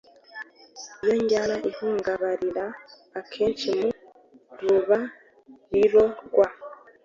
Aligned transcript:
iyo 1.01 1.13
njyana 1.21 1.55
ihungabanira 1.69 2.65
akenshi 3.19 3.69
mu 4.49 4.55
ruba 4.69 4.97
riro 5.71 6.05
rwa 6.27 6.47